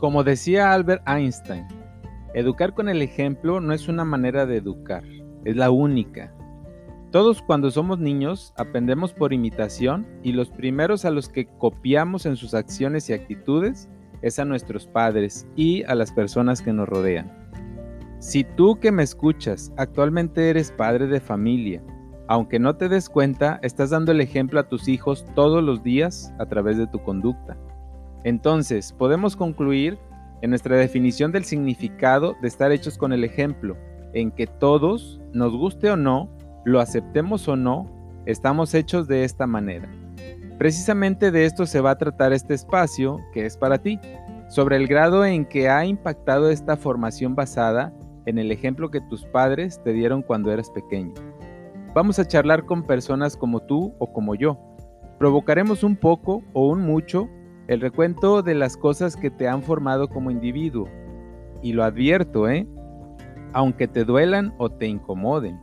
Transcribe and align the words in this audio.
Como 0.00 0.24
decía 0.24 0.72
Albert 0.72 1.06
Einstein, 1.06 1.66
educar 2.32 2.72
con 2.72 2.88
el 2.88 3.02
ejemplo 3.02 3.60
no 3.60 3.74
es 3.74 3.86
una 3.86 4.02
manera 4.02 4.46
de 4.46 4.56
educar, 4.56 5.04
es 5.44 5.56
la 5.56 5.70
única. 5.70 6.32
Todos 7.10 7.42
cuando 7.42 7.70
somos 7.70 7.98
niños 7.98 8.54
aprendemos 8.56 9.12
por 9.12 9.34
imitación 9.34 10.06
y 10.22 10.32
los 10.32 10.48
primeros 10.48 11.04
a 11.04 11.10
los 11.10 11.28
que 11.28 11.48
copiamos 11.58 12.24
en 12.24 12.36
sus 12.36 12.54
acciones 12.54 13.10
y 13.10 13.12
actitudes 13.12 13.90
es 14.22 14.38
a 14.38 14.46
nuestros 14.46 14.86
padres 14.86 15.46
y 15.54 15.82
a 15.82 15.94
las 15.94 16.12
personas 16.12 16.62
que 16.62 16.72
nos 16.72 16.88
rodean. 16.88 17.30
Si 18.20 18.42
tú 18.42 18.80
que 18.80 18.92
me 18.92 19.02
escuchas 19.02 19.70
actualmente 19.76 20.48
eres 20.48 20.72
padre 20.72 21.08
de 21.08 21.20
familia, 21.20 21.82
aunque 22.26 22.58
no 22.58 22.74
te 22.74 22.88
des 22.88 23.10
cuenta, 23.10 23.60
estás 23.62 23.90
dando 23.90 24.12
el 24.12 24.22
ejemplo 24.22 24.60
a 24.60 24.68
tus 24.68 24.88
hijos 24.88 25.26
todos 25.34 25.62
los 25.62 25.82
días 25.82 26.32
a 26.38 26.46
través 26.46 26.78
de 26.78 26.86
tu 26.86 27.02
conducta. 27.02 27.58
Entonces, 28.24 28.92
podemos 28.92 29.36
concluir 29.36 29.98
en 30.42 30.50
nuestra 30.50 30.76
definición 30.76 31.32
del 31.32 31.44
significado 31.44 32.36
de 32.40 32.48
estar 32.48 32.72
hechos 32.72 32.98
con 32.98 33.12
el 33.12 33.24
ejemplo, 33.24 33.76
en 34.12 34.30
que 34.30 34.46
todos, 34.46 35.20
nos 35.32 35.56
guste 35.56 35.90
o 35.90 35.96
no, 35.96 36.28
lo 36.64 36.80
aceptemos 36.80 37.46
o 37.48 37.56
no, 37.56 37.90
estamos 38.26 38.74
hechos 38.74 39.06
de 39.08 39.24
esta 39.24 39.46
manera. 39.46 39.88
Precisamente 40.58 41.30
de 41.30 41.46
esto 41.46 41.64
se 41.64 41.80
va 41.80 41.92
a 41.92 41.98
tratar 41.98 42.32
este 42.32 42.54
espacio, 42.54 43.18
que 43.32 43.46
es 43.46 43.56
para 43.56 43.78
ti, 43.78 43.98
sobre 44.48 44.76
el 44.76 44.86
grado 44.86 45.24
en 45.24 45.44
que 45.44 45.68
ha 45.68 45.84
impactado 45.86 46.50
esta 46.50 46.76
formación 46.76 47.34
basada 47.34 47.94
en 48.26 48.38
el 48.38 48.52
ejemplo 48.52 48.90
que 48.90 49.00
tus 49.00 49.24
padres 49.24 49.80
te 49.82 49.92
dieron 49.92 50.22
cuando 50.22 50.52
eras 50.52 50.70
pequeño. 50.70 51.14
Vamos 51.94 52.18
a 52.18 52.26
charlar 52.26 52.66
con 52.66 52.82
personas 52.82 53.36
como 53.36 53.60
tú 53.60 53.94
o 53.98 54.12
como 54.12 54.34
yo. 54.34 54.58
Provocaremos 55.18 55.82
un 55.82 55.96
poco 55.96 56.42
o 56.52 56.68
un 56.68 56.80
mucho 56.80 57.28
el 57.70 57.80
recuento 57.80 58.42
de 58.42 58.56
las 58.56 58.76
cosas 58.76 59.14
que 59.14 59.30
te 59.30 59.46
han 59.46 59.62
formado 59.62 60.08
como 60.08 60.32
individuo. 60.32 60.88
Y 61.62 61.72
lo 61.72 61.84
advierto, 61.84 62.48
¿eh? 62.48 62.66
Aunque 63.52 63.86
te 63.86 64.04
duelan 64.04 64.52
o 64.58 64.70
te 64.70 64.88
incomoden. 64.88 65.60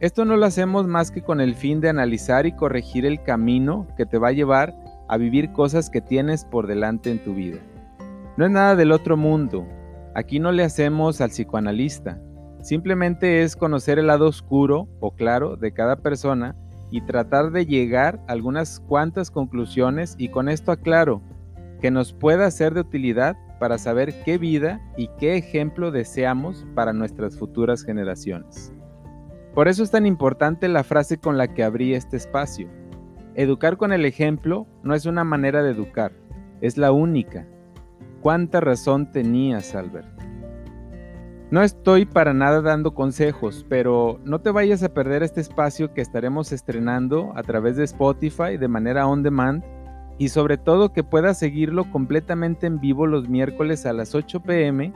Esto 0.00 0.26
no 0.26 0.36
lo 0.36 0.44
hacemos 0.44 0.86
más 0.86 1.10
que 1.10 1.22
con 1.22 1.40
el 1.40 1.54
fin 1.54 1.80
de 1.80 1.88
analizar 1.88 2.44
y 2.44 2.54
corregir 2.54 3.06
el 3.06 3.22
camino 3.22 3.86
que 3.96 4.04
te 4.04 4.18
va 4.18 4.28
a 4.28 4.32
llevar 4.32 4.74
a 5.08 5.16
vivir 5.16 5.52
cosas 5.52 5.88
que 5.88 6.02
tienes 6.02 6.44
por 6.44 6.66
delante 6.66 7.10
en 7.10 7.24
tu 7.24 7.32
vida. 7.32 7.60
No 8.36 8.44
es 8.44 8.50
nada 8.50 8.76
del 8.76 8.92
otro 8.92 9.16
mundo. 9.16 9.66
Aquí 10.14 10.38
no 10.38 10.52
le 10.52 10.64
hacemos 10.64 11.22
al 11.22 11.30
psicoanalista. 11.30 12.20
Simplemente 12.60 13.42
es 13.42 13.56
conocer 13.56 13.98
el 13.98 14.08
lado 14.08 14.28
oscuro 14.28 14.86
o 15.00 15.12
claro 15.12 15.56
de 15.56 15.72
cada 15.72 15.96
persona 15.96 16.54
y 16.92 17.00
tratar 17.00 17.50
de 17.50 17.66
llegar 17.66 18.20
a 18.28 18.32
algunas 18.32 18.78
cuantas 18.78 19.30
conclusiones 19.30 20.14
y 20.18 20.28
con 20.28 20.48
esto 20.48 20.70
aclaro 20.70 21.22
que 21.80 21.90
nos 21.90 22.12
pueda 22.12 22.48
ser 22.52 22.74
de 22.74 22.82
utilidad 22.82 23.36
para 23.58 23.78
saber 23.78 24.22
qué 24.24 24.38
vida 24.38 24.80
y 24.96 25.08
qué 25.18 25.36
ejemplo 25.36 25.90
deseamos 25.90 26.66
para 26.74 26.92
nuestras 26.92 27.38
futuras 27.38 27.82
generaciones. 27.82 28.72
Por 29.54 29.68
eso 29.68 29.82
es 29.82 29.90
tan 29.90 30.06
importante 30.06 30.68
la 30.68 30.84
frase 30.84 31.18
con 31.18 31.38
la 31.38 31.52
que 31.52 31.64
abrí 31.64 31.94
este 31.94 32.16
espacio. 32.16 32.68
Educar 33.34 33.78
con 33.78 33.92
el 33.92 34.04
ejemplo 34.04 34.66
no 34.82 34.94
es 34.94 35.06
una 35.06 35.24
manera 35.24 35.62
de 35.62 35.70
educar, 35.70 36.12
es 36.60 36.76
la 36.76 36.92
única. 36.92 37.46
¿Cuánta 38.20 38.60
razón 38.60 39.10
tenías, 39.10 39.74
Albert? 39.74 40.21
No 41.52 41.62
estoy 41.62 42.06
para 42.06 42.32
nada 42.32 42.62
dando 42.62 42.94
consejos, 42.94 43.66
pero 43.68 44.18
no 44.24 44.40
te 44.40 44.50
vayas 44.50 44.82
a 44.82 44.94
perder 44.94 45.22
este 45.22 45.42
espacio 45.42 45.92
que 45.92 46.00
estaremos 46.00 46.50
estrenando 46.50 47.34
a 47.36 47.42
través 47.42 47.76
de 47.76 47.84
Spotify 47.84 48.56
de 48.56 48.68
manera 48.68 49.06
on 49.06 49.22
demand 49.22 49.62
y 50.16 50.30
sobre 50.30 50.56
todo 50.56 50.94
que 50.94 51.04
puedas 51.04 51.38
seguirlo 51.38 51.90
completamente 51.90 52.66
en 52.66 52.80
vivo 52.80 53.06
los 53.06 53.28
miércoles 53.28 53.84
a 53.84 53.92
las 53.92 54.14
8 54.14 54.40
pm 54.40 54.94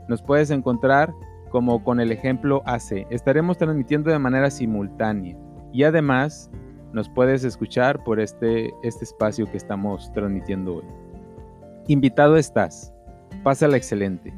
nos 0.09 0.21
puedes 0.21 0.51
encontrar 0.51 1.13
como 1.51 1.85
con 1.85 2.01
el 2.01 2.11
ejemplo 2.11 2.63
AC. 2.65 3.07
Estaremos 3.09 3.57
transmitiendo 3.57 4.11
de 4.11 4.19
manera 4.19 4.51
simultánea 4.51 5.37
y 5.71 5.83
además 5.83 6.51
nos 6.93 7.09
puedes 7.09 7.43
escuchar 7.43 8.03
por 8.03 8.19
este, 8.19 8.73
este 8.83 9.05
espacio 9.05 9.49
que 9.49 9.57
estamos 9.57 10.11
transmitiendo 10.13 10.77
hoy. 10.77 10.85
Invitado 11.87 12.37
estás. 12.37 12.93
Pásala 13.43 13.77
excelente. 13.77 14.33